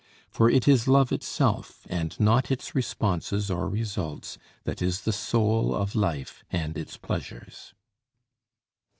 [0.31, 5.75] For it is love itself and not its responses or results that is the soul
[5.75, 7.75] of life and its pleasures.